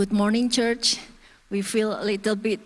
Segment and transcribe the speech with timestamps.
[0.00, 0.96] Good morning, church.
[1.50, 2.60] We feel a little bit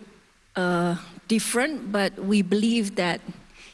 [0.54, 0.94] uh,
[1.26, 3.20] different, but we believe that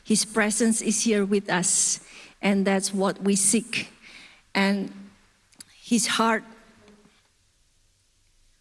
[0.03, 2.01] His presence is here with us,
[2.41, 3.93] and that's what we seek.
[4.55, 4.91] And
[5.79, 6.43] His heart,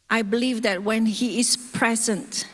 [0.09, 2.45] I believe that when He is present,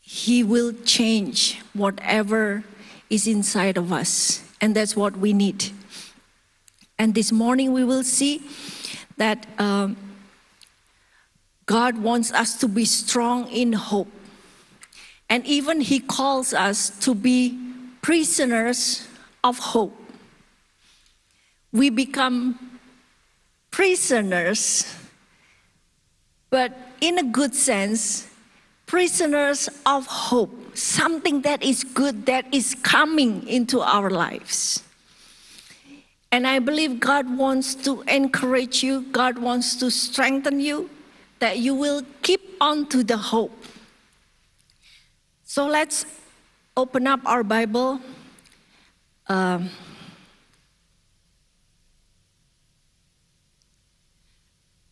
[0.00, 2.62] He will change whatever
[3.10, 5.72] is inside of us, and that's what we need.
[6.96, 8.40] And this morning we will see
[9.16, 9.48] that.
[9.58, 9.96] Um,
[11.72, 14.12] God wants us to be strong in hope.
[15.30, 17.58] And even He calls us to be
[18.02, 19.08] prisoners
[19.42, 19.96] of hope.
[21.72, 22.78] We become
[23.70, 24.84] prisoners,
[26.50, 28.28] but in a good sense,
[28.84, 34.84] prisoners of hope, something that is good that is coming into our lives.
[36.30, 40.90] And I believe God wants to encourage you, God wants to strengthen you,
[41.42, 43.64] that you will keep on to the hope.
[45.42, 46.06] So let's
[46.76, 47.98] open up our Bible.
[49.26, 49.68] Um,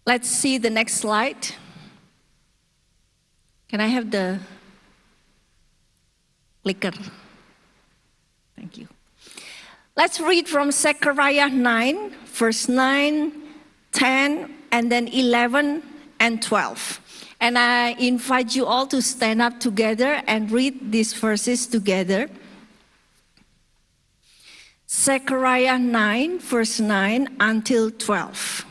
[0.05, 1.55] let's see the next slide.
[3.69, 4.41] Can I have the
[6.64, 6.91] clicker?
[8.56, 8.89] Thank you.
[9.96, 13.33] Let's read from Zechariah 9, verse 9,
[13.92, 15.89] 10, and then 11
[16.20, 17.00] and 12.
[17.40, 22.28] And I invite you all to stand up together and read these verses together.
[24.88, 28.66] Zechariah 9, verse 9 until 12.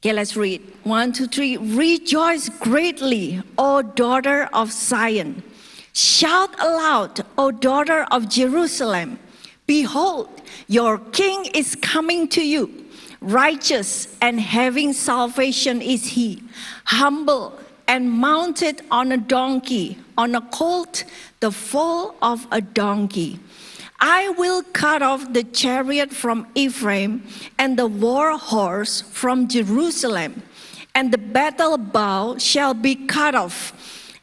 [0.00, 0.62] Okay, let's read.
[0.82, 1.58] One, two, three.
[1.58, 5.42] Rejoice greatly, O daughter of Zion.
[5.92, 9.18] Shout aloud, O daughter of Jerusalem.
[9.66, 10.28] Behold,
[10.68, 12.79] your king is coming to you
[13.20, 16.42] Righteous and having salvation is he,
[16.84, 21.04] humble and mounted on a donkey, on a colt,
[21.40, 23.38] the foal of a donkey.
[24.00, 27.22] I will cut off the chariot from Ephraim
[27.58, 30.42] and the war horse from Jerusalem,
[30.94, 33.74] and the battle bow shall be cut off,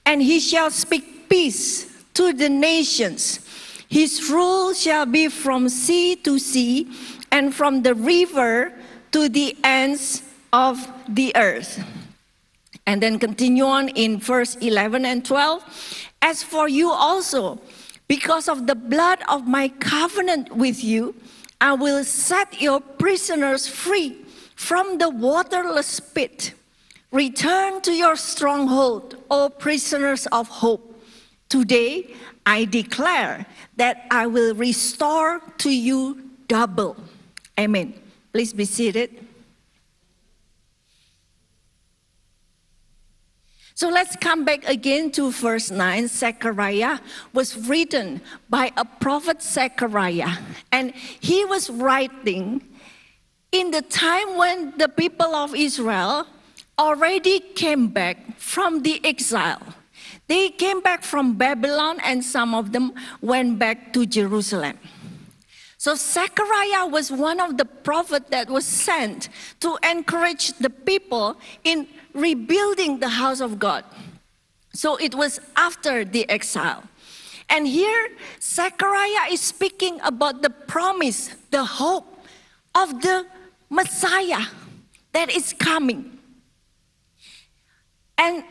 [0.06, 3.46] and he shall speak peace to the nations.
[3.90, 6.91] His rule shall be from sea to sea
[7.31, 8.74] and from the river
[9.12, 10.23] to the ends
[10.53, 11.84] of the earth.
[12.85, 16.07] And then continue on in verse 11 and 12.
[16.22, 17.59] As for you also,
[18.07, 21.16] because of the blood of my covenant with you,
[21.59, 24.18] I will set your prisoners free
[24.56, 26.53] from the waterless pit.
[27.12, 31.01] Return to your stronghold, O prisoners of hope.
[31.50, 32.13] Today
[32.45, 33.45] I declare
[33.78, 36.95] that I will restore to you double.
[37.59, 37.94] Amen.
[38.38, 39.25] Please be seated.
[43.74, 46.08] So let's come back again to verse 9.
[46.08, 47.00] Zechariah
[47.34, 50.38] was written by a prophet Zechariah,
[50.72, 52.62] and he was writing
[53.52, 56.28] in the time when the people of Israel
[56.78, 59.64] already came back from the exile.
[60.28, 64.78] They came back from Babylon, and some of them went back to Jerusalem.
[65.77, 69.29] So Zechariah was one of the prophets that was sent
[69.59, 73.85] to encourage the people in rebuilding the house of God.
[74.73, 76.83] So it was after the exile.
[77.49, 78.09] And here,
[78.41, 82.25] Zechariah is speaking about the promise, the hope
[82.75, 83.25] of the
[83.69, 84.45] Messiah
[85.13, 86.17] that is coming.
[88.17, 88.44] And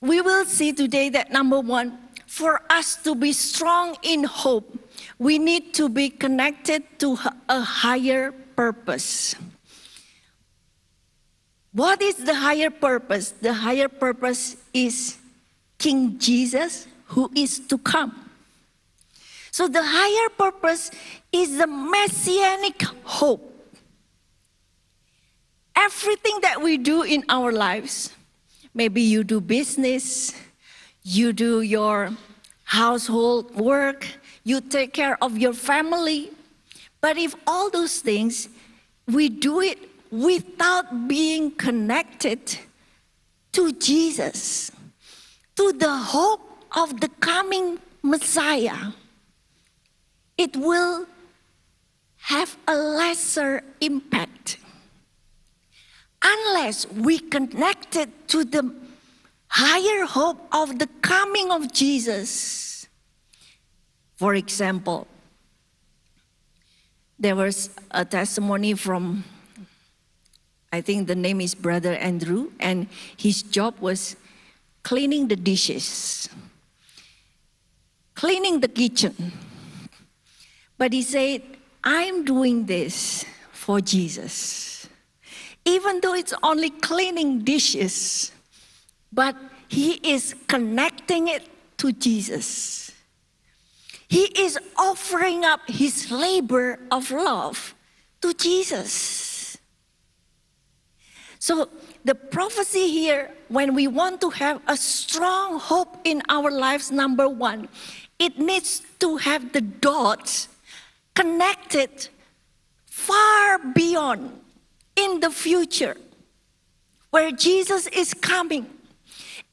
[0.00, 4.81] we will see today that number one, for us to be strong in hope,
[5.22, 7.16] we need to be connected to
[7.48, 9.36] a higher purpose.
[11.70, 13.30] What is the higher purpose?
[13.30, 15.16] The higher purpose is
[15.78, 18.30] King Jesus who is to come.
[19.52, 20.90] So the higher purpose
[21.30, 23.46] is the messianic hope.
[25.76, 28.10] Everything that we do in our lives,
[28.74, 30.34] maybe you do business,
[31.04, 32.10] you do your
[32.64, 34.04] household work,
[34.44, 36.30] you take care of your family.
[37.00, 38.48] But if all those things,
[39.06, 39.78] we do it
[40.10, 42.58] without being connected
[43.52, 44.70] to Jesus,
[45.56, 46.40] to the hope
[46.76, 48.92] of the coming Messiah,
[50.36, 51.06] it will
[52.16, 54.58] have a lesser impact.
[56.22, 58.72] Unless we connect it to the
[59.48, 62.61] higher hope of the coming of Jesus
[64.22, 65.08] for example,
[67.18, 69.24] there was a testimony from,
[70.72, 72.86] I think the name is Brother Andrew, and
[73.16, 74.14] his job was
[74.84, 76.28] cleaning the dishes,
[78.14, 79.32] cleaning the kitchen.
[80.78, 81.42] But he said,
[81.82, 84.88] I'm doing this for Jesus.
[85.64, 88.30] Even though it's only cleaning dishes,
[89.12, 89.34] but
[89.66, 91.42] he is connecting it
[91.78, 92.91] to Jesus.
[94.12, 97.74] He is offering up his labor of love
[98.20, 99.56] to Jesus.
[101.38, 101.70] So,
[102.04, 107.26] the prophecy here, when we want to have a strong hope in our lives, number
[107.26, 107.70] one,
[108.18, 110.48] it needs to have the dots
[111.14, 112.08] connected
[112.84, 114.38] far beyond
[114.94, 115.96] in the future
[117.08, 118.66] where Jesus is coming.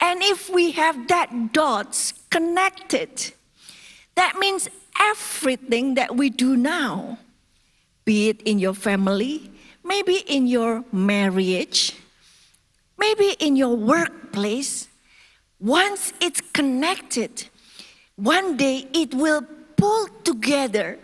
[0.02, 3.32] And if we have that dots connected,
[4.20, 4.68] that means
[5.00, 7.18] everything that we do now,
[8.04, 9.50] be it in your family,
[9.84, 11.96] maybe in your marriage,
[12.98, 14.90] maybe in your workplace,
[15.60, 17.48] once it's connected,
[18.18, 19.42] one day it will
[19.78, 21.00] pull together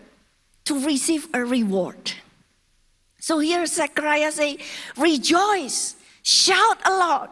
[0.66, 2.12] to receive a reward.
[3.20, 4.58] So here Zechariah say,
[4.98, 7.30] rejoice, shout aloud,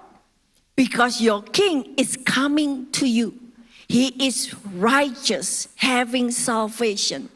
[0.78, 3.43] because your king is coming to you.
[3.94, 7.30] He is righteous, having salvation.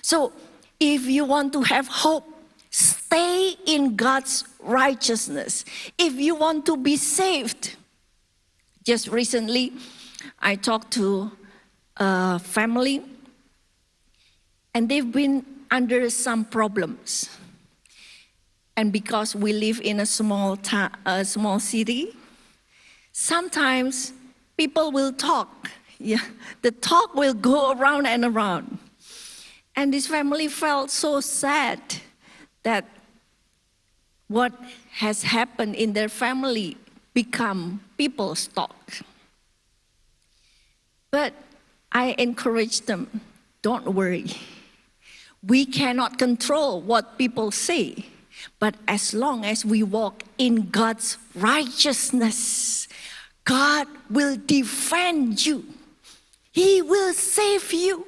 [0.00, 0.32] So
[0.78, 2.24] if you want to have hope,
[2.70, 5.64] stay in God's righteousness.
[5.98, 7.74] If you want to be saved,
[8.84, 9.72] just recently
[10.38, 11.32] I talked to
[11.96, 13.02] a family
[14.72, 17.28] and they've been under some problems.
[18.76, 22.14] And because we live in a small, ta- a small city,
[23.10, 24.12] sometimes
[24.56, 25.70] people will talk.
[26.04, 26.20] Yeah,
[26.60, 28.76] the talk will go around and around.
[29.74, 31.80] And this family felt so sad
[32.62, 32.84] that
[34.28, 34.52] what
[34.92, 36.76] has happened in their family
[37.14, 38.76] become people's talk.
[41.10, 41.32] But
[41.90, 43.22] I encourage them,
[43.62, 44.26] don't worry.
[45.42, 48.04] We cannot control what people say,
[48.58, 52.88] but as long as we walk in God's righteousness,
[53.44, 55.64] God will defend you.
[56.54, 58.06] He will save you.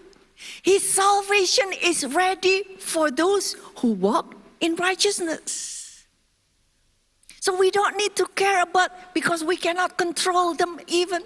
[0.62, 6.06] His salvation is ready for those who walk in righteousness.
[7.40, 11.22] So we don't need to care about because we cannot control them even.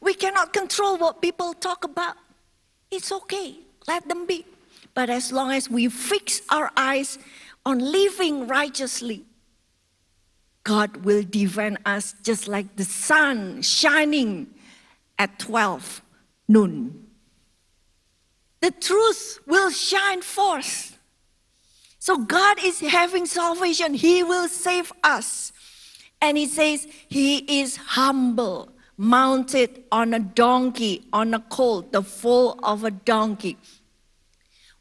[0.00, 2.16] We cannot control what people talk about.
[2.90, 3.56] It's okay.
[3.86, 4.46] Let them be.
[4.94, 7.18] But as long as we fix our eyes
[7.66, 9.26] on living righteously,
[10.62, 14.48] God will defend us just like the sun shining
[15.18, 16.00] at 12
[16.48, 17.06] noon.
[18.60, 20.98] The truth will shine forth.
[21.98, 23.94] So God is having salvation.
[23.94, 25.52] He will save us.
[26.20, 32.58] And he says, He is humble, mounted on a donkey, on a colt, the foal
[32.62, 33.58] of a donkey.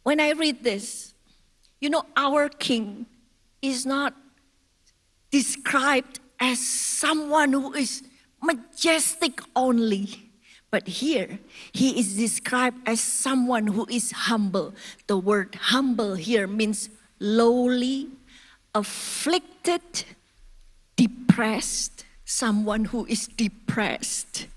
[0.03, 1.13] When I read this,
[1.79, 3.05] you know, our king
[3.61, 4.13] is not
[5.31, 8.03] described as someone who is
[8.41, 10.22] majestic only.
[10.73, 11.37] But here,
[11.71, 14.73] he is described as someone who is humble.
[15.05, 16.89] The word humble here means
[17.19, 18.09] lowly,
[18.73, 19.83] afflicted,
[20.95, 24.47] depressed, someone who is depressed,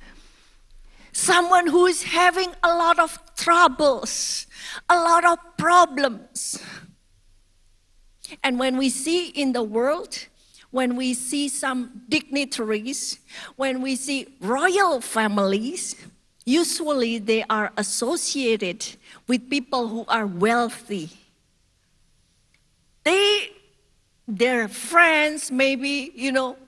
[1.12, 4.46] someone who is having a lot of troubles,
[4.88, 6.62] a lot of problems.
[8.42, 10.28] And when we see in the world,
[10.76, 13.18] when we see some dignitaries,
[13.56, 15.96] when we see royal families,
[16.44, 18.84] usually they are associated
[19.26, 21.08] with people who are wealthy.
[23.04, 23.52] They,
[24.28, 26.58] their friends, maybe, you know,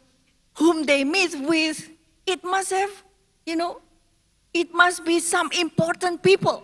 [0.55, 1.91] whom they meet with,
[2.27, 3.05] it must have,
[3.45, 3.83] you know,
[4.55, 6.62] it must be some important people.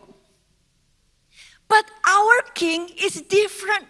[1.69, 3.85] But our king is different.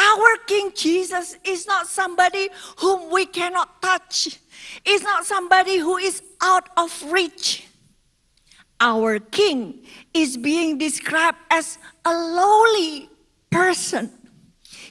[0.00, 4.40] Our King Jesus is not somebody whom we cannot touch.
[4.84, 7.66] Is not somebody who is out of reach.
[8.80, 13.10] Our King is being described as a lowly
[13.50, 14.10] person.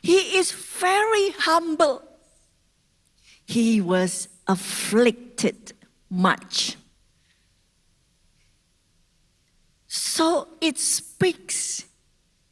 [0.02, 2.04] He is very humble.
[3.46, 5.74] He was afflicted
[6.10, 6.78] much.
[9.88, 11.86] So it speaks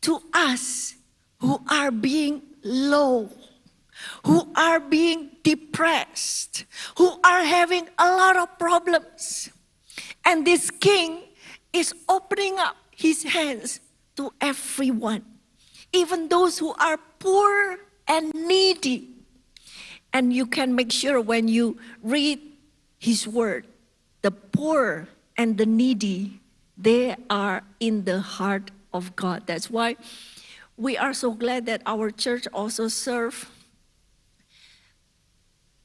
[0.01, 0.95] to us
[1.39, 3.29] who are being low,
[4.25, 6.65] who are being depressed,
[6.97, 9.49] who are having a lot of problems.
[10.25, 11.23] And this king
[11.73, 13.79] is opening up his hands
[14.17, 15.23] to everyone,
[15.93, 19.13] even those who are poor and needy.
[20.11, 22.39] And you can make sure when you read
[22.97, 23.67] His Word,
[24.21, 26.41] the poor and the needy,
[26.77, 29.43] they are in the heart of God.
[29.45, 29.97] That's why
[30.77, 33.49] we are so glad that our church also serve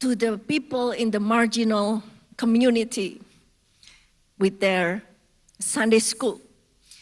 [0.01, 2.03] to the people in the marginal
[2.37, 3.21] community
[4.39, 5.03] with their
[5.59, 6.41] Sunday school.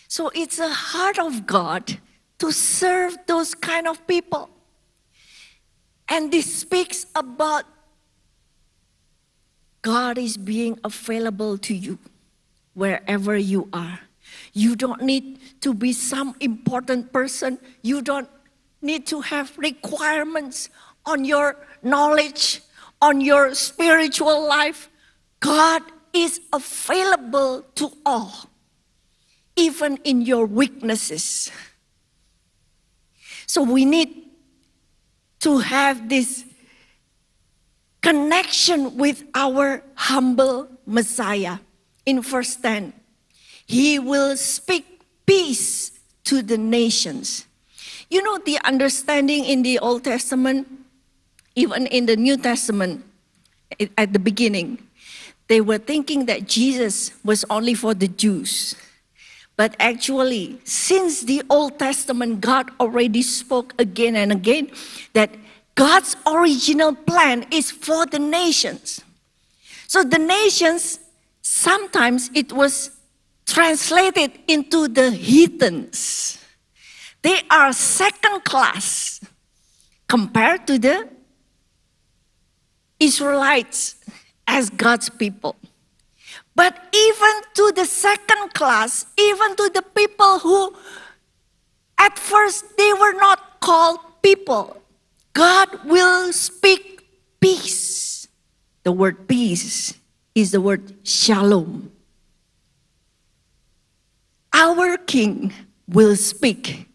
[0.07, 1.99] So it's a heart of God
[2.39, 4.51] to serve those kind of people.
[6.09, 7.65] And this speaks about
[9.83, 11.99] God is being available to you
[12.75, 14.01] wherever you are.
[14.53, 17.59] You don't need to be some important person.
[17.83, 18.29] You don't
[18.83, 20.71] need to have requirements
[21.07, 22.63] on your knowledge,
[23.01, 24.89] on your spiritual life.
[25.41, 25.83] God
[26.13, 28.51] is available to all,
[29.57, 31.51] even in your weaknesses.
[33.47, 34.31] So we need
[35.41, 36.45] to have this
[38.01, 41.59] connection with our humble Messiah.
[42.07, 42.93] In verse 10,
[43.71, 44.85] He will speak
[45.25, 45.93] peace
[46.25, 47.47] to the nations.
[48.11, 50.67] You know, the understanding in the Old Testament,
[51.55, 53.05] even in the New Testament,
[53.97, 54.83] at the beginning,
[55.47, 58.75] they were thinking that Jesus was only for the Jews.
[59.57, 64.73] But actually, since the Old Testament, God already spoke again and again
[65.13, 65.31] that
[65.77, 69.01] God's original plan is for the nations.
[69.87, 70.99] So the nations,
[71.43, 72.97] sometimes it was
[73.53, 76.39] translated into the heathens.
[77.23, 79.21] They are second class
[80.09, 81.09] compared to the
[82.99, 83.97] Israelites
[84.47, 85.57] as God's people.
[86.55, 90.75] But even to the second class, even to the people who
[91.99, 94.81] at first they were not called people,
[95.33, 97.07] God will speak
[97.41, 98.29] peace.
[98.83, 99.95] The word peace
[100.35, 101.93] is the word shalom.
[104.53, 105.53] Our King
[105.89, 106.89] will speak.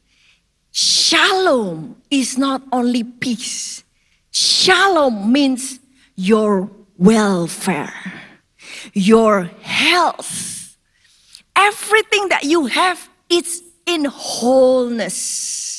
[0.71, 3.83] Shalom is not only peace,
[4.31, 5.79] shalom means
[6.15, 7.93] your welfare,
[8.93, 10.77] your health.
[11.55, 15.75] Everything that you have is in wholeness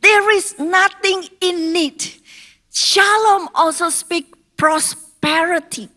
[0.00, 2.04] there is nothing in need.
[2.72, 5.88] Shalom also speaks prosperity.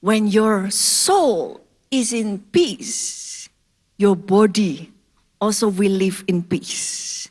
[0.00, 3.48] When your soul is in peace,
[3.96, 4.92] your body
[5.40, 7.28] also will live in peace.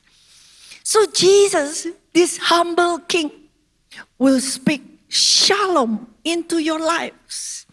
[0.83, 3.31] So Jesus, this humble king,
[4.17, 7.65] will speak shalom into your lives.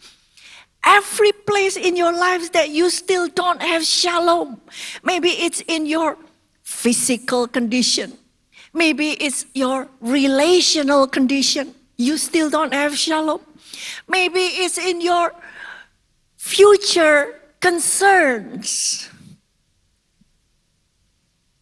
[0.84, 4.60] Every place in your lives that you still don't have shalom,
[5.02, 6.18] maybe it's in your
[6.62, 8.18] physical condition.
[8.74, 11.74] Maybe it's your relational condition.
[11.96, 13.40] You still don't have shalom.
[14.08, 15.32] Maybe it's in your
[16.44, 19.08] future concerns.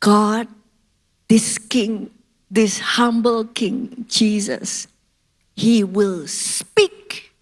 [0.01, 0.49] God,
[1.29, 2.11] this King,
[2.51, 4.89] this humble King, Jesus,
[5.55, 7.33] He will speak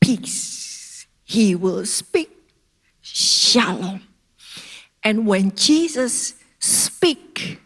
[0.00, 1.06] peace.
[1.24, 2.30] He will speak
[3.02, 4.02] shalom.
[5.02, 7.60] And when Jesus speak,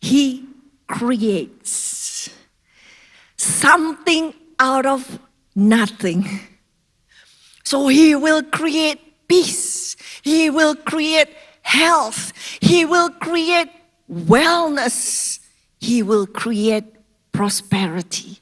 [0.00, 0.46] he
[0.86, 2.30] creates
[3.36, 5.18] something out of
[5.56, 6.40] nothing.
[7.64, 11.28] So he will create peace, he will create
[11.62, 13.68] health, he will create
[14.10, 15.38] wellness,
[15.80, 16.84] he will create
[17.32, 18.38] prosperity.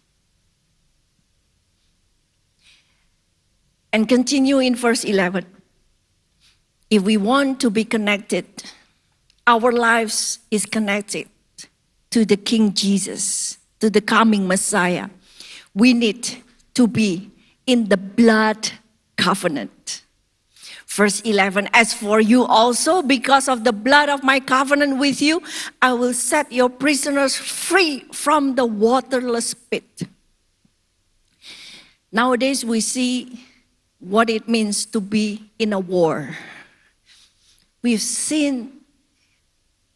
[3.92, 5.46] And continue in verse 11.
[6.90, 8.46] If we want to be connected
[9.50, 11.28] our lives is connected
[12.10, 15.08] to the King Jesus, to the coming Messiah.
[15.74, 16.36] We need
[16.74, 17.30] to be
[17.66, 18.70] in the blood
[19.20, 20.02] covenant.
[20.86, 25.42] Verse 11 As for you also, because of the blood of my covenant with you,
[25.80, 30.02] I will set your prisoners free from the waterless pit.
[32.10, 33.46] Nowadays, we see
[34.00, 36.36] what it means to be in a war.
[37.82, 38.80] We've seen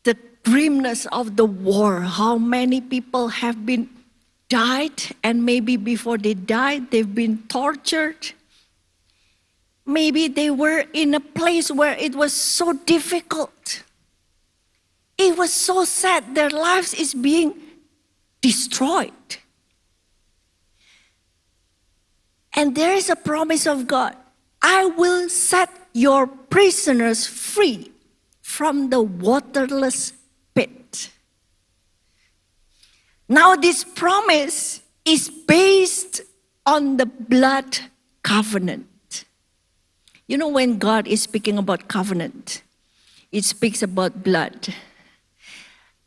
[0.04, 3.90] the grimness of the war, how many people have been
[4.48, 8.32] died, and maybe before they died, they've been tortured.
[9.86, 13.82] Maybe they were in a place where it was so difficult.
[15.18, 16.34] It was so sad.
[16.34, 17.54] Their lives is being
[18.40, 19.12] destroyed.
[22.54, 24.16] And there is a promise of God
[24.62, 27.92] I will set your prisoners free
[28.40, 30.14] from the waterless
[30.54, 31.10] pit.
[33.28, 36.22] Now, this promise is based
[36.64, 37.78] on the blood
[38.22, 38.86] covenant.
[40.26, 42.62] You know, when God is speaking about covenant,
[43.30, 44.74] it speaks about blood.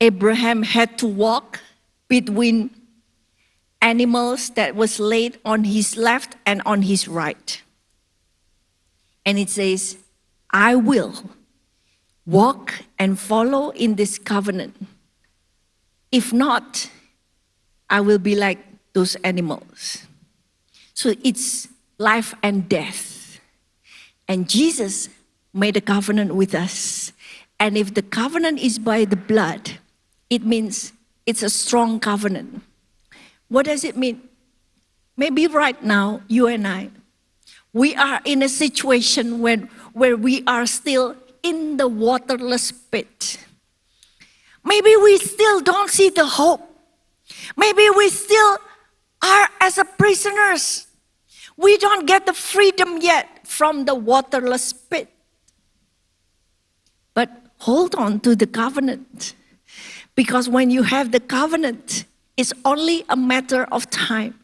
[0.01, 1.59] Abraham had to walk
[2.07, 2.69] between
[3.81, 7.61] animals that was laid on his left and on his right.
[9.25, 9.97] And it says,
[10.51, 11.13] I will
[12.25, 14.75] walk and follow in this covenant.
[16.11, 16.89] If not,
[17.89, 18.59] I will be like
[18.93, 20.05] those animals.
[20.93, 23.16] So it's life and death.
[24.27, 25.09] And Jesus
[25.53, 27.13] made a covenant with us.
[27.59, 29.79] And if the covenant is by the blood,
[30.29, 30.93] it means
[31.25, 32.61] it's a strong covenant.
[33.49, 34.21] What does it mean?
[35.15, 36.89] Maybe right now, you and I,
[37.73, 43.39] we are in a situation when, where we are still in the waterless pit.
[44.63, 46.61] Maybe we still don't see the hope.
[47.55, 48.57] Maybe we still
[49.23, 50.87] are as a prisoners.
[51.55, 55.09] We don't get the freedom yet from the waterless pit.
[57.13, 59.33] But hold on to the covenant.
[60.15, 64.37] Because when you have the covenant, it's only a matter of time.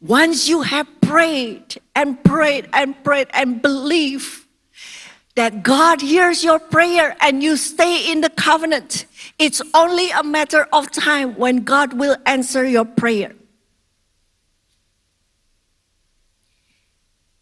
[0.00, 4.46] Once you have prayed and prayed and prayed and believe
[5.34, 9.06] that God hears your prayer and you stay in the covenant,
[9.38, 13.34] it's only a matter of time when God will answer your prayer.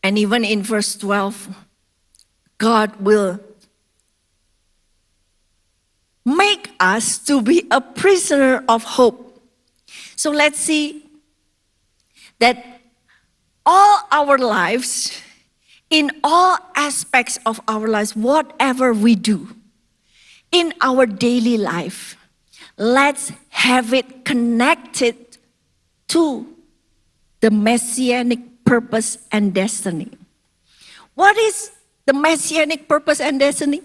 [0.03, 1.49] And even in verse 12,
[2.59, 3.41] God will
[6.25, 9.41] make us to be a prisoner of hope.
[10.17, 11.05] So let's see
[12.39, 12.81] that
[13.65, 15.21] all our lives,
[15.91, 19.49] in all aspects of our lives, whatever we do
[20.51, 22.17] in our daily life,
[22.77, 25.17] let's have it connected
[26.09, 26.47] to
[27.41, 28.41] the messianic
[28.73, 30.09] purpose and destiny.
[31.13, 31.73] What is
[32.07, 33.83] the messianic purpose and destiny?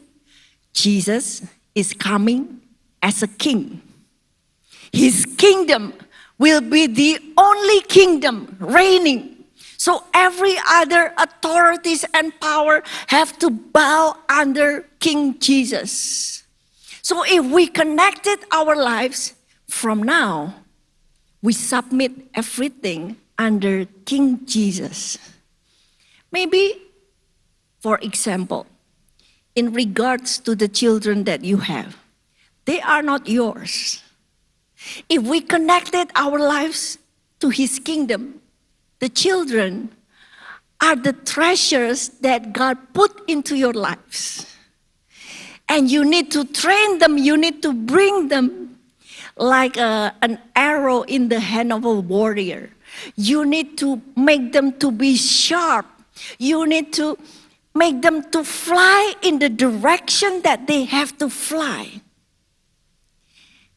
[0.72, 1.44] Jesus
[1.76, 2.62] is coming
[3.04, 3.82] as a king.
[4.94, 5.92] His kingdom
[6.40, 9.44] will be the only kingdom reigning.
[9.76, 16.48] So every other authorities and power have to bow under King Jesus.
[17.02, 19.36] So if we connected our lives
[19.68, 20.56] from now,
[21.42, 25.17] we submit everything under King Jesus.
[26.32, 26.82] Maybe,
[27.80, 28.65] for example,
[29.56, 31.97] in regards to the children that you have.
[32.65, 34.04] They are not yours.
[35.10, 37.00] If we connected our lives
[37.39, 38.41] to His kingdom,
[39.00, 39.89] the children
[40.82, 44.45] are the treasures that God put into your lives.
[45.69, 48.78] And you need to train them, you need to bring them
[49.36, 52.69] like a, an arrow in the hand of a warrior.
[53.16, 55.86] You need to make them to be sharp.
[56.40, 57.18] You need to
[57.76, 62.02] make them to fly in the direction that they have to fly.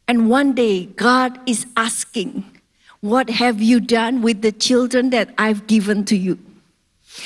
[0.09, 2.45] And one day, God is asking,
[3.01, 6.39] What have you done with the children that I've given to you?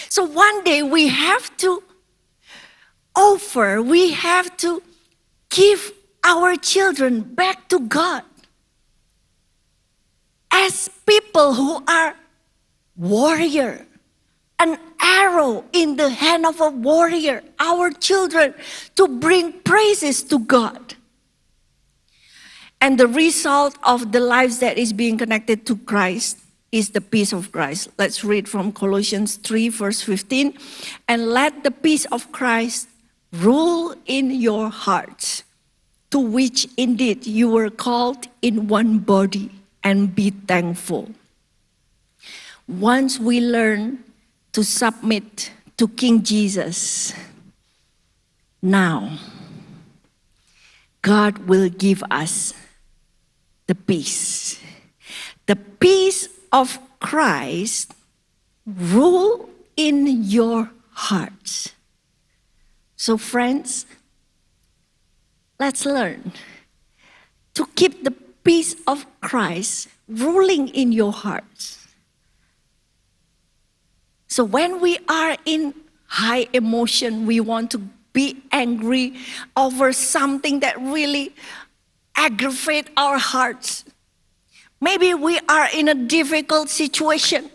[0.08, 1.82] So one day we have to
[3.16, 4.82] offer, we have to
[5.50, 5.92] give
[6.24, 8.22] our children back to God
[10.54, 12.14] as people who are
[12.96, 13.84] warrior
[14.60, 18.54] an arrow in the hand of a warrior, our children,
[18.96, 20.94] to bring praises to God.
[22.80, 26.38] And the result of the lives that is being connected to Christ
[26.70, 27.88] is the peace of Christ.
[27.98, 30.56] Let's read from Colossians 3, verse 15.
[31.08, 32.88] And let the peace of Christ
[33.32, 35.44] rule in your hearts,
[36.10, 39.50] to which indeed you were called in one body,
[39.84, 41.12] and be thankful.
[42.66, 44.02] Once we learn
[44.52, 47.12] to submit to King Jesus
[48.62, 49.18] now,
[51.02, 52.54] God will give us
[53.66, 54.58] the peace.
[55.44, 57.92] The peace of Christ
[58.64, 61.74] rule in your hearts.
[62.96, 63.84] So, friends,
[65.60, 66.32] let's learn
[67.52, 71.86] to keep the peace of Christ ruling in your hearts.
[74.28, 75.74] So when we are in
[76.06, 77.78] high emotion, we want to
[78.12, 79.16] be angry
[79.56, 81.34] over something that really
[82.16, 83.84] aggravate our hearts.
[84.80, 87.50] Maybe we are in a difficult situation.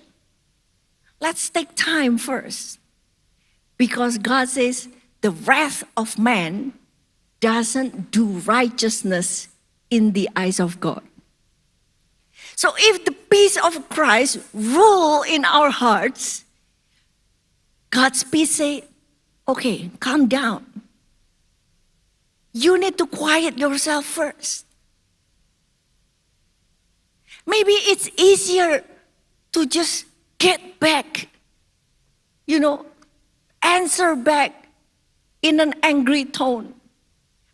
[1.21, 2.79] Let's take time first.
[3.77, 4.89] Because God says
[5.21, 6.73] the wrath of man
[7.39, 9.47] doesn't do righteousness
[9.89, 11.01] in the eyes of God.
[12.55, 16.43] So if the peace of Christ rule in our hearts,
[17.89, 18.83] God's peace say,
[19.47, 20.65] okay, calm down.
[22.53, 24.65] You need to quiet yourself first.
[27.45, 28.83] Maybe it's easier
[29.53, 30.05] to just
[30.37, 31.29] get back,
[32.45, 32.85] you know,
[33.61, 34.67] answer back
[35.41, 36.73] in an angry tone.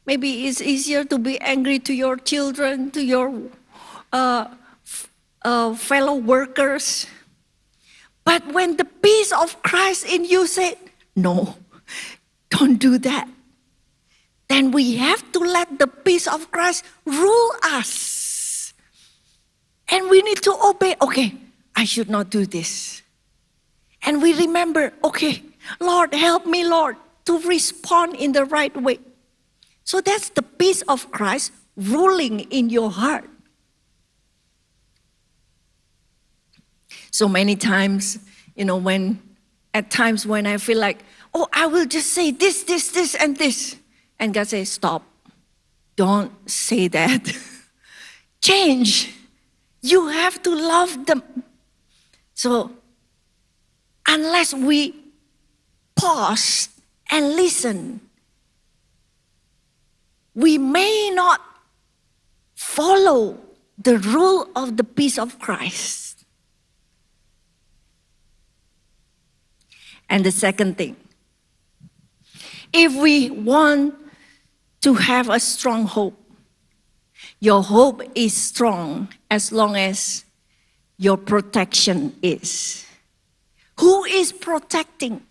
[0.05, 3.33] Maybe it's easier to be angry to your children, to your
[4.13, 4.47] uh,
[5.41, 7.07] uh, fellow workers.
[8.23, 10.77] But when the peace of Christ in you said,
[11.15, 11.55] no,
[12.49, 13.27] don't do that,
[14.47, 18.73] then we have to let the peace of Christ rule us.
[19.89, 20.95] And we need to obey.
[21.01, 21.35] Okay,
[21.75, 23.01] I should not do this.
[24.03, 25.41] And we remember, okay,
[25.79, 28.99] Lord, help me, Lord, to respond in the right way.
[29.85, 33.29] So that's the peace of Christ ruling in your heart.
[37.11, 38.19] So many times,
[38.55, 39.21] you know, when
[39.73, 43.37] at times when I feel like, oh, I will just say this, this, this, and
[43.37, 43.75] this.
[44.19, 45.03] And God says, stop.
[45.95, 47.37] Don't say that.
[48.41, 49.13] Change.
[49.81, 51.23] You have to love them.
[52.33, 52.71] So,
[54.07, 54.95] unless we
[55.95, 56.69] pause
[57.11, 58.01] and listen,
[60.35, 61.41] we may not
[62.53, 63.37] follow
[63.77, 66.25] the rule of the peace of Christ.
[70.09, 70.95] And the second thing,
[72.71, 73.95] if we want
[74.81, 76.19] to have a strong hope,
[77.39, 80.25] your hope is strong as long as
[80.97, 82.85] your protection is.
[83.79, 85.21] Who is protecting?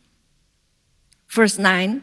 [1.28, 2.02] Verse 9,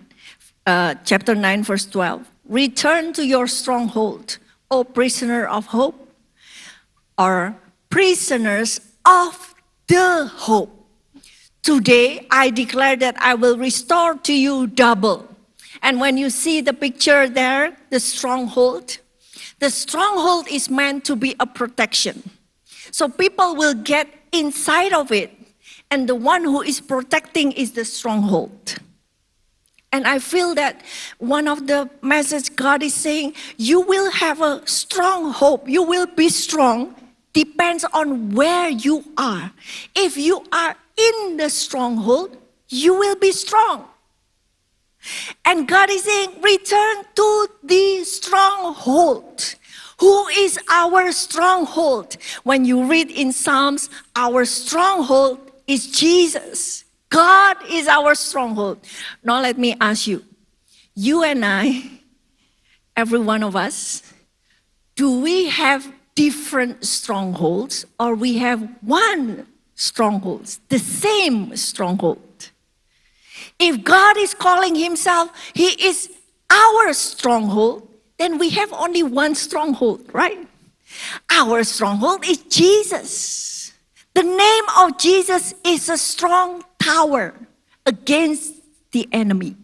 [0.66, 2.31] uh, chapter 9, verse 12.
[2.52, 4.38] Return to your stronghold,
[4.70, 6.12] O prisoner of hope,
[7.18, 7.56] or
[7.90, 9.56] prisoners of
[9.88, 10.86] the hope.
[11.64, 15.34] Today I declare that I will restore to you double.
[15.82, 18.98] And when you see the picture there, the stronghold,
[19.60, 22.22] the stronghold is meant to be a protection.
[22.92, 25.32] So people will get inside of it,
[25.90, 28.76] and the one who is protecting is the stronghold.
[29.91, 30.82] And I feel that
[31.17, 35.67] one of the message God is saying, you will have a strong hope.
[35.67, 36.95] You will be strong.
[37.34, 39.51] Depends on where you are.
[39.95, 42.38] If you are in the stronghold,
[42.69, 43.86] you will be strong.
[45.43, 49.56] And God is saying, return to the stronghold.
[49.99, 52.17] Who is our stronghold?
[52.43, 56.86] When you read in Psalms, our stronghold is Jesus.
[57.12, 58.80] God is our stronghold.
[59.21, 60.24] Now, let me ask you
[60.95, 61.84] you and I,
[62.95, 64.02] every one of us,
[64.95, 69.45] do we have different strongholds or we have one
[69.76, 72.50] stronghold, the same stronghold?
[73.60, 76.10] If God is calling Himself, He is
[76.50, 80.47] our stronghold, then we have only one stronghold, right?
[81.30, 83.61] Our stronghold is Jesus.
[84.13, 87.34] The name of Jesus is a strong tower
[87.86, 88.54] against
[88.91, 89.56] the enemy.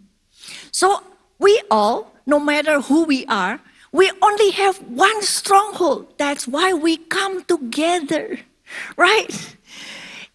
[0.72, 1.04] So
[1.40, 3.60] we all, no matter who we are,
[3.92, 6.14] we only have one stronghold.
[6.18, 8.40] That's why we come together,
[8.98, 9.56] right?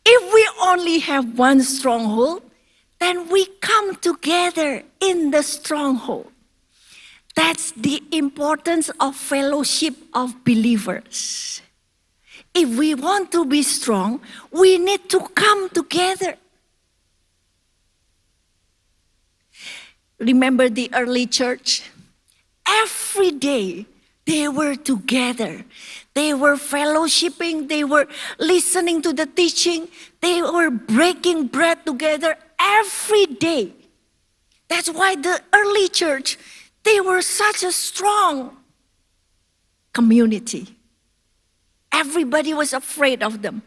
[0.05, 2.43] If we only have one stronghold,
[2.99, 6.31] then we come together in the stronghold.
[7.35, 11.63] That's the importance of fellowship of believers.
[12.55, 16.37] If we want to be strong, we need to come together.
[20.19, 21.83] Remember the early church?
[22.69, 23.87] Every day
[24.27, 25.65] they were together.
[26.15, 28.07] They were fellowshipping, they were
[28.39, 29.89] listening to the teaching,
[30.21, 33.73] they were breaking bread together every day.
[34.69, 36.39] That's why the early church,
[36.85, 38.57] they were such a strong
[39.93, 40.77] community.
[41.93, 43.63] Everybody was afraid of them.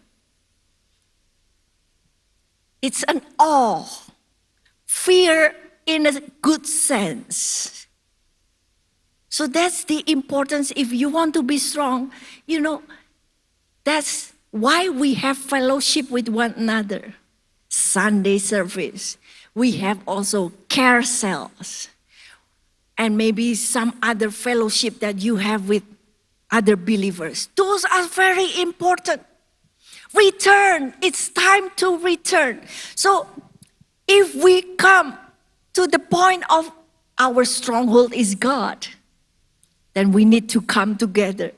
[2.82, 3.88] It's an awe,
[4.86, 7.88] fear in a good sense.
[9.30, 10.72] So that's the importance.
[10.76, 12.12] If you want to be strong,
[12.46, 12.84] you know,
[13.84, 17.16] that's why we have fellowship with one another.
[17.68, 19.18] Sunday service.
[19.54, 21.90] We have also care cells.
[22.98, 25.84] And maybe some other fellowship that you have with
[26.52, 27.50] other believers.
[27.56, 29.22] Those are very important.
[30.14, 30.94] Return.
[31.02, 32.62] It's time to return.
[32.96, 33.28] So
[34.08, 35.18] if we come
[35.74, 36.72] to the point of
[37.18, 38.88] our stronghold is God,
[39.94, 41.52] then we need to come together.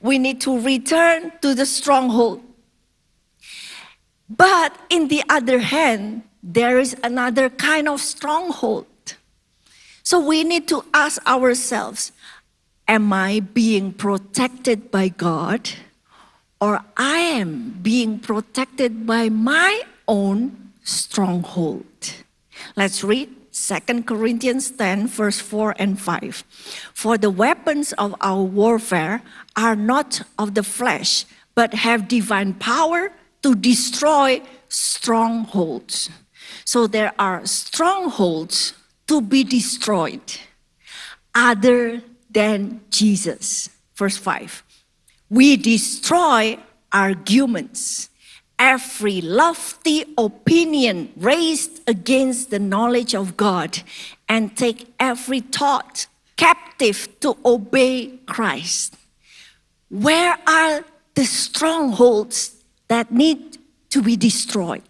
[0.00, 2.42] We need to return to the stronghold.
[4.28, 8.86] But in the other hand, there is another kind of stronghold.
[10.02, 12.12] So we need to ask ourselves
[12.86, 15.70] Am I being protected by God?
[16.60, 21.84] Or I am being protected by my own stronghold.
[22.76, 26.44] Let's read 2 Corinthians 10, verse 4 and 5.
[26.92, 29.22] For the weapons of our warfare
[29.56, 36.10] are not of the flesh, but have divine power to destroy strongholds.
[36.64, 38.74] So there are strongholds
[39.06, 40.22] to be destroyed
[41.34, 42.02] other
[42.34, 43.70] than Jesus.
[43.94, 44.62] Verse 5.
[45.30, 46.58] We destroy
[46.92, 48.10] arguments,
[48.58, 53.80] every lofty opinion raised against the knowledge of God,
[54.28, 58.96] and take every thought captive to obey Christ.
[59.88, 63.58] Where are the strongholds that need
[63.90, 64.82] to be destroyed?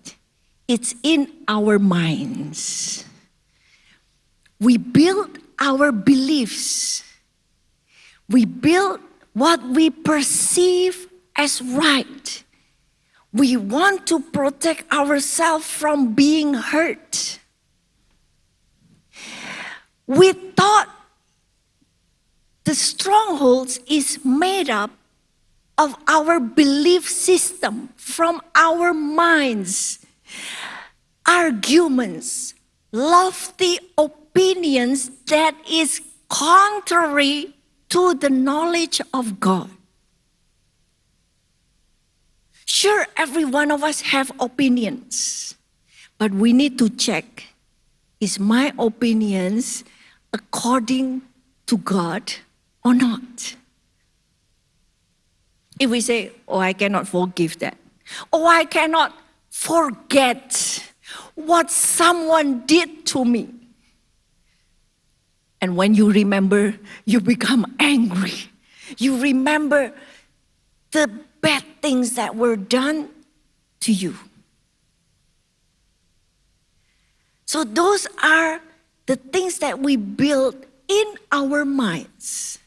[0.67, 3.05] It's in our minds.
[4.59, 7.05] We build our beliefs.
[8.29, 9.01] We build
[9.33, 12.45] what we perceive as right.
[13.33, 17.41] We want to protect ourselves from being hurt.
[20.07, 20.89] We thought
[22.65, 24.91] the strongholds is made up
[25.77, 29.99] of our belief system from our minds,
[31.27, 32.55] arguments,
[32.93, 37.54] lofty opinions that is contrary
[37.91, 39.71] to the knowledge of God.
[42.65, 45.55] Sure, every one of us have opinions,
[46.19, 47.45] but we need to check
[48.25, 49.85] is my opinions
[50.33, 51.23] according
[51.67, 52.33] to God
[52.83, 53.57] or not?
[55.79, 57.77] If we say, oh, I cannot forgive that,
[58.33, 59.13] oh, I cannot
[59.51, 60.83] forget
[61.35, 63.49] what someone did to me.
[65.65, 68.53] And when you remember, you become angry.
[68.99, 69.95] You remember
[70.93, 71.09] the
[71.41, 73.09] bad things that were done
[73.81, 74.15] to you.
[77.47, 78.61] So, those are
[79.07, 80.55] the things that we build
[80.87, 82.59] in our minds.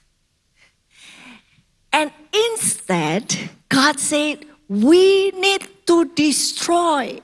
[1.93, 7.21] And instead, God said, we need to destroy.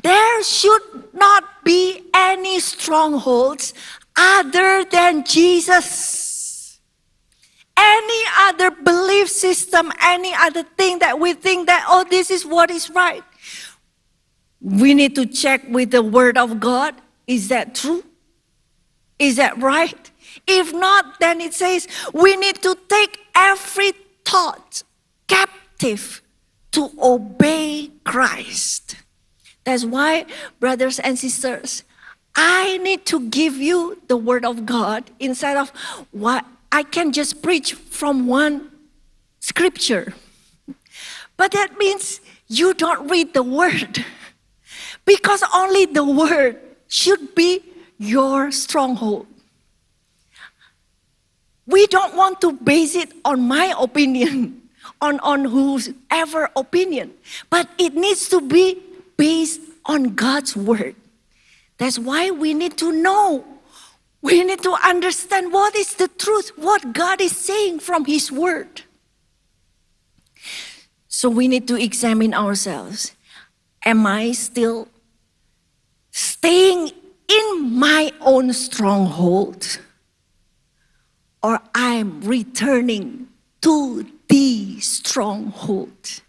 [0.00, 3.74] There should not be any strongholds
[4.16, 6.80] other than Jesus.
[7.76, 12.70] Any other belief system, any other thing that we think that, oh, this is what
[12.70, 13.22] is right.
[14.60, 16.94] We need to check with the Word of God.
[17.26, 18.02] Is that true?
[19.18, 20.10] Is that right?
[20.46, 23.92] If not, then it says we need to take every
[24.24, 24.82] thought
[25.26, 26.22] captive
[26.72, 28.96] to obey Christ.
[29.64, 30.26] That's why,
[30.60, 31.84] brothers and sisters,
[32.36, 35.70] I need to give you the word of God instead of
[36.12, 38.70] what I can just preach from one
[39.40, 40.12] scripture.
[41.36, 44.04] But that means you don't read the word
[45.06, 47.62] because only the word should be
[47.98, 49.26] your stronghold.
[51.66, 54.68] We don't want to base it on my opinion,
[55.00, 57.12] on, on whoever opinion,
[57.50, 58.82] but it needs to be
[59.16, 60.94] based on God's word.
[61.78, 63.44] That's why we need to know.
[64.22, 68.82] We need to understand what is the truth, what God is saying from His Word.
[71.08, 73.12] So we need to examine ourselves.
[73.84, 74.88] Am I still
[76.10, 76.90] staying
[77.28, 79.78] in my own stronghold?
[81.42, 83.28] Or I'm returning
[83.62, 86.20] to the stronghold?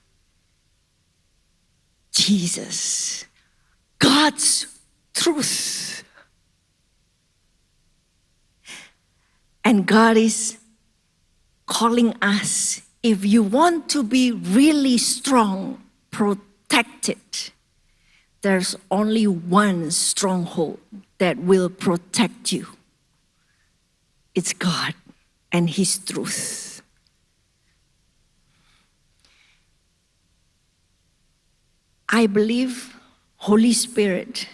[2.11, 3.25] Jesus,
[3.99, 4.76] God's
[5.21, 6.03] truth.
[9.63, 10.57] And God is
[11.65, 17.17] calling us if you want to be really strong, protected,
[18.41, 20.79] there's only one stronghold
[21.17, 22.67] that will protect you
[24.37, 24.93] it's God
[25.51, 26.83] and His truth.
[32.07, 32.95] I believe
[33.37, 34.47] Holy Spirit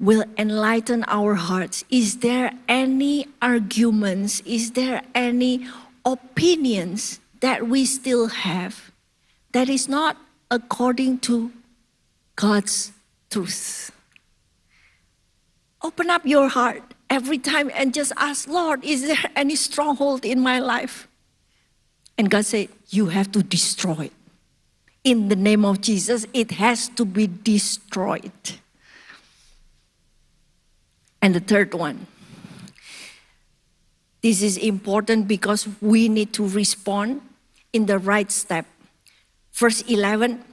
[0.00, 1.84] will enlighten our hearts.
[1.90, 4.40] Is there any arguments?
[4.40, 5.66] Is there any
[6.04, 8.90] opinions that we still have
[9.52, 10.16] that is not
[10.50, 11.52] according to
[12.36, 12.92] God's
[13.30, 13.90] truth?
[15.82, 20.40] Open up your heart every time and just ask, Lord, is there any stronghold in
[20.40, 21.08] my life
[22.16, 24.12] And God said, You have to destroy it.
[25.02, 28.32] In the name of Jesus, it has to be destroyed.
[31.24, 32.06] And the third one.
[34.20, 37.22] This is important because we need to respond
[37.72, 38.66] in the right step.
[39.54, 40.44] Verse 11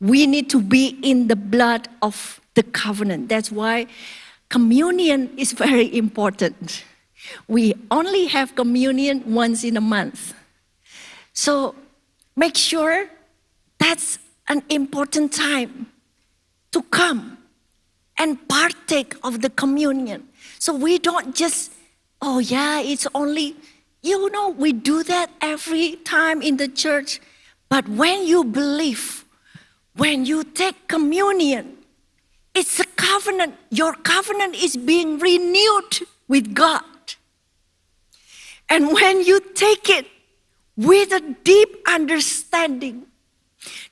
[0.00, 3.28] we need to be in the blood of the covenant.
[3.28, 3.88] That's why
[4.48, 6.84] communion is very important.
[7.46, 10.34] We only have communion once in a month.
[11.34, 11.74] So
[12.36, 13.08] make sure
[13.78, 15.92] that's an important time
[16.70, 17.41] to come
[18.22, 20.28] and partake of the communion.
[20.60, 21.72] So we don't just,
[22.20, 23.56] oh yeah, it's only,
[24.00, 27.20] you know, we do that every time in the church.
[27.68, 29.24] But when you believe,
[29.96, 31.78] when you take communion,
[32.54, 33.56] it's a covenant.
[33.70, 36.84] Your covenant is being renewed with God.
[38.68, 40.06] And when you take it
[40.76, 43.06] with a deep understanding,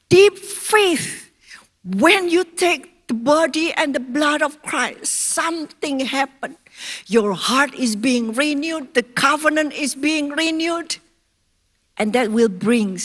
[0.09, 1.31] deep faith,
[1.85, 6.57] when you take the body and the blood of Christ, something happened.
[7.09, 10.99] Your heart is being renewed, the covenant is being renewed,
[11.99, 13.01] and that will bring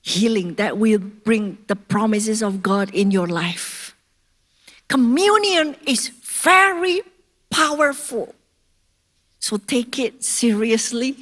[0.00, 3.94] healing that will bring the promises of God in your life.
[4.88, 7.02] Communion is very
[7.50, 8.34] powerful.
[9.38, 11.14] So take it seriously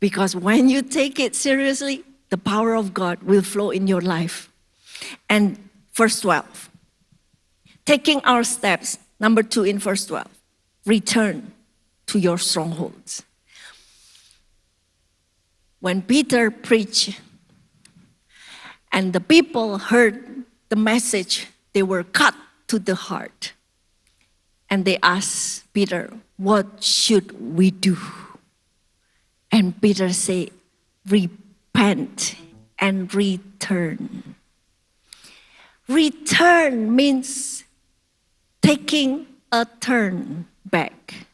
[0.00, 4.50] because when you take it seriously, the power of God will flow in your life.
[5.28, 5.58] And
[5.94, 6.70] verse 12,
[7.84, 10.26] taking our steps, number two in verse 12,
[10.86, 11.52] return
[12.06, 13.22] to your strongholds.
[15.80, 17.20] When Peter preached
[18.92, 22.34] and the people heard the message, they were cut
[22.68, 23.52] to the heart.
[24.70, 27.98] And they asked Peter, What should we do?
[29.50, 30.50] And Peter said,
[31.08, 32.36] Repent
[32.78, 34.34] and return.
[35.88, 37.64] Return means
[38.62, 41.26] taking a turn back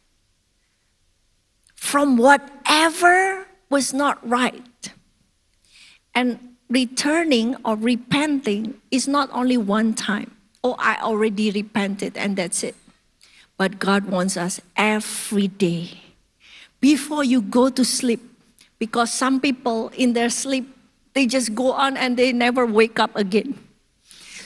[1.74, 4.92] from whatever was not right.
[6.14, 10.34] And returning or repenting is not only one time.
[10.64, 12.74] Oh, I already repented and that's it.
[13.56, 16.00] But God wants us every day.
[16.80, 18.20] Before you go to sleep,
[18.78, 20.68] because some people in their sleep,
[21.14, 23.58] they just go on and they never wake up again.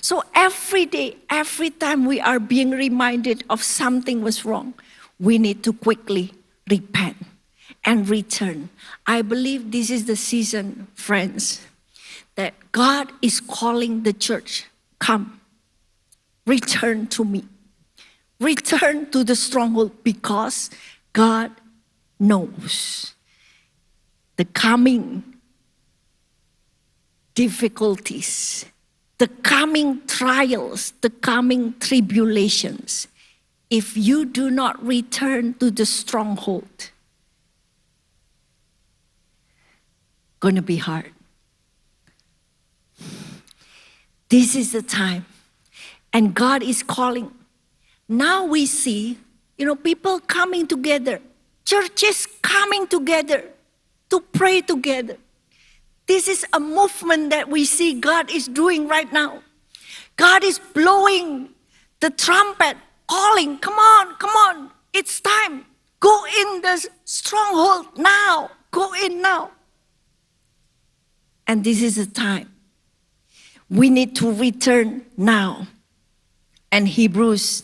[0.03, 4.75] So every day, every time we are being reminded of something was wrong,
[5.21, 6.33] we need to quickly
[6.69, 7.17] repent
[7.85, 8.69] and return.
[9.07, 11.65] I believe this is the season, friends
[12.35, 14.67] that God is calling the church
[14.99, 15.41] come,
[16.47, 17.45] return to me,
[18.41, 20.69] return to the stronghold because
[21.13, 21.53] God
[22.19, 23.15] knows
[24.37, 25.23] the coming
[27.35, 28.65] difficulties,
[29.23, 33.07] the coming trials, the coming tribulations.
[33.71, 36.91] If you do not return to the stronghold,
[40.41, 41.13] going to be hard.
[44.29, 45.25] This is the time.
[46.13, 47.31] And God is calling.
[48.09, 49.21] Now we see,
[49.57, 51.21] you know, people coming together,
[51.65, 53.45] churches coming together
[54.11, 55.17] to pray together.
[56.13, 59.43] This is a movement that we see God is doing right now.
[60.17, 61.49] God is blowing
[62.01, 62.77] the trumpet,
[63.09, 65.65] calling, come on, come on, it's time.
[66.01, 68.51] Go in the stronghold now.
[68.71, 69.53] Go in now.
[71.47, 72.53] And this is the time
[73.71, 75.67] we need to return now.
[76.71, 77.63] And Hebrews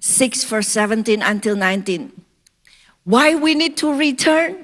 [0.00, 2.12] 6, verse 17 until 19.
[3.04, 4.63] Why we need to return?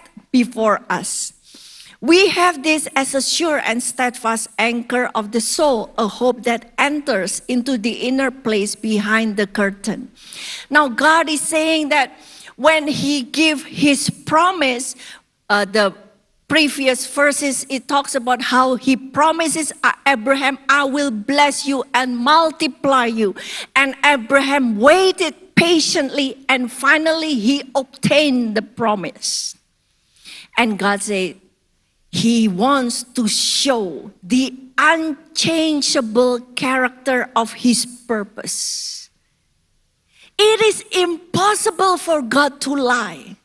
[0.31, 1.33] before us.
[2.01, 6.71] We have this as a sure and steadfast anchor of the soul, a hope that
[6.79, 10.11] enters into the inner place behind the curtain.
[10.69, 12.17] Now, God is saying that
[12.55, 14.95] when he give his promise,
[15.47, 15.93] uh, the
[16.47, 19.71] previous verses, it talks about how he promises
[20.07, 23.35] Abraham, I will bless you and multiply you.
[23.75, 29.55] And Abraham waited patiently and finally he obtained the promise.
[30.61, 31.41] And God said,
[32.11, 39.09] He wants to show the unchangeable character of His purpose.
[40.37, 43.37] It is impossible for God to lie.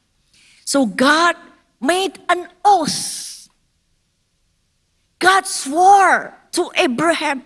[0.67, 1.37] So God
[1.81, 3.49] made an oath.
[5.19, 7.45] God swore to Abraham.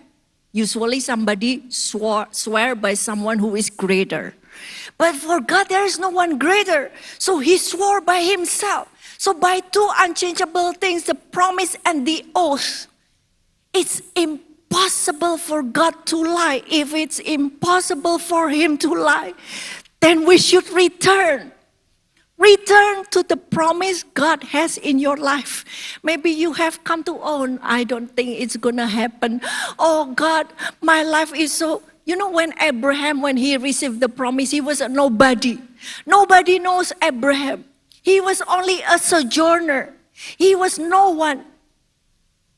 [0.51, 4.35] Usually somebody swore, swear by someone who is greater.
[4.97, 6.91] But for God, there is no one greater.
[7.19, 8.90] So he swore by himself.
[9.21, 12.87] So by two unchangeable things, the promise and the oath,
[13.71, 16.63] it's impossible for God to lie.
[16.65, 19.35] If it's impossible for him to lie,
[19.99, 21.51] then we should return.
[22.39, 25.99] Return to the promise God has in your life.
[26.01, 29.39] Maybe you have come to own, I don't think it's gonna happen.
[29.77, 30.47] Oh God,
[30.81, 31.83] my life is so.
[32.05, 35.61] You know, when Abraham, when he received the promise, he was a nobody.
[36.07, 37.65] Nobody knows Abraham.
[38.01, 39.93] He was only a sojourner.
[40.37, 41.45] He was no one.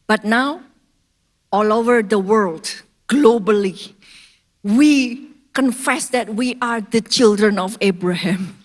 [0.07, 0.61] But now,
[1.51, 3.93] all over the world, globally,
[4.63, 8.57] we confess that we are the children of Abraham.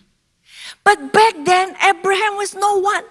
[0.85, 3.05] But back then, Abraham was no one.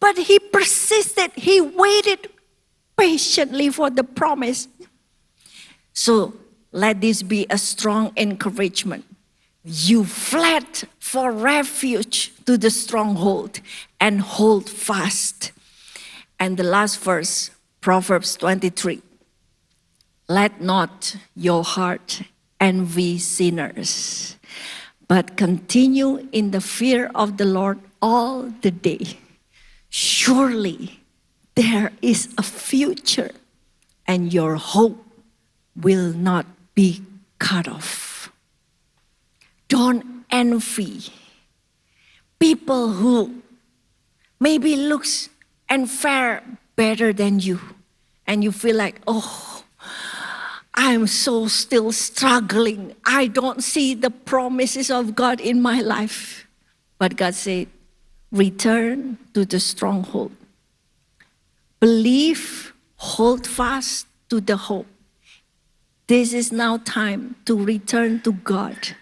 [0.00, 2.30] But he persisted, he waited
[2.96, 4.68] patiently for the promise.
[5.92, 6.34] So
[6.72, 9.04] let this be a strong encouragement.
[9.64, 10.66] You fled
[10.98, 13.60] for refuge to the stronghold
[14.00, 15.52] and hold fast.
[16.40, 17.50] And the last verse,
[17.82, 19.02] Proverbs 23.
[20.30, 22.22] Let not your heart
[22.58, 24.38] envy sinners,
[25.08, 29.18] but continue in the fear of the Lord all the day.
[29.90, 31.00] Surely
[31.54, 33.32] there is a future,
[34.06, 35.04] and your hope
[35.76, 37.02] will not be
[37.38, 38.32] cut off.
[39.68, 41.12] Don't envy
[42.38, 43.42] people who
[44.40, 45.28] maybe looks
[45.68, 46.42] and fare
[46.76, 47.60] better than you,
[48.26, 49.64] and you feel like, oh,
[50.74, 52.94] I'm so still struggling.
[53.04, 56.46] I don't see the promises of God in my life.
[56.98, 57.66] But God said,
[58.30, 60.32] return to the stronghold.
[61.80, 64.86] Believe, hold fast to the hope.
[66.06, 68.96] This is now time to return to God.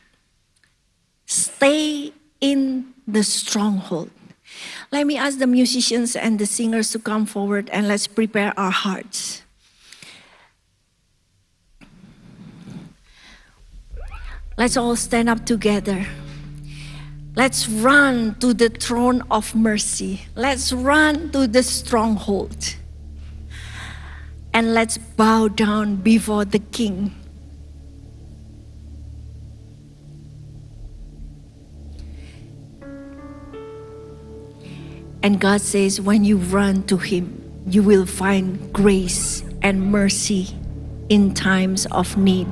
[1.27, 4.11] Stay in the stronghold.
[4.91, 8.71] Let me ask the musicians and the singers to come forward and let's prepare our
[8.71, 9.43] hearts.
[14.57, 16.07] Let's all stand up together.
[17.35, 20.23] Let's run to the throne of mercy.
[20.35, 22.77] Let's run to the stronghold.
[24.55, 27.15] And let's bow down before the King.
[35.27, 40.47] And God says, when you run to Him, you will find grace and mercy
[41.09, 42.47] in times of need.